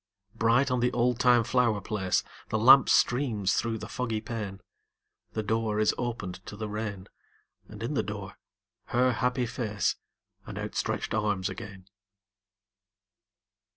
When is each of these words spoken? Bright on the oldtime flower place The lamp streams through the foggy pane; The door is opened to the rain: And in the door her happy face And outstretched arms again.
Bright 0.33 0.71
on 0.71 0.79
the 0.79 0.91
oldtime 0.93 1.43
flower 1.43 1.79
place 1.79 2.23
The 2.49 2.57
lamp 2.57 2.89
streams 2.89 3.53
through 3.53 3.77
the 3.77 3.87
foggy 3.87 4.19
pane; 4.19 4.61
The 5.33 5.43
door 5.43 5.79
is 5.79 5.93
opened 5.95 6.43
to 6.47 6.55
the 6.55 6.67
rain: 6.67 7.07
And 7.67 7.83
in 7.83 7.93
the 7.93 8.01
door 8.01 8.39
her 8.85 9.11
happy 9.11 9.45
face 9.45 9.97
And 10.47 10.57
outstretched 10.57 11.13
arms 11.13 11.49
again. 11.49 11.85